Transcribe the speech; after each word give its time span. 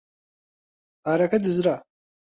پارەکە 1.03 1.37
دزرا. 1.43 1.75